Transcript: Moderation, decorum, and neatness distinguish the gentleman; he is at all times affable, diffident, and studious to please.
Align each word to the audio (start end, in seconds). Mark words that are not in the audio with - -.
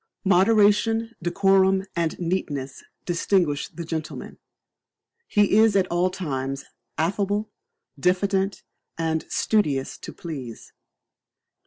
Moderation, 0.25 1.13
decorum, 1.21 1.83
and 1.95 2.17
neatness 2.17 2.83
distinguish 3.05 3.67
the 3.67 3.85
gentleman; 3.85 4.39
he 5.27 5.55
is 5.57 5.75
at 5.75 5.85
all 5.91 6.09
times 6.09 6.65
affable, 6.97 7.51
diffident, 7.99 8.63
and 8.97 9.25
studious 9.29 9.99
to 9.99 10.11
please. 10.11 10.73